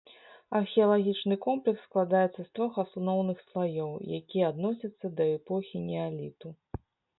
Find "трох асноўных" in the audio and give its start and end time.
2.61-3.45